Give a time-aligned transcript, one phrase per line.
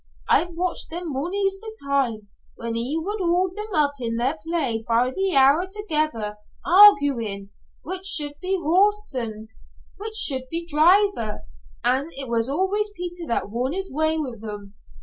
[0.27, 4.83] I've watched them mony's the time, when he would haud them up in their play
[4.87, 7.51] by the hour together, arguyin'
[7.83, 9.45] which should be horse an'
[9.97, 11.43] which should be driver,
[11.83, 14.73] an' it was always Peter that won his way wi' them.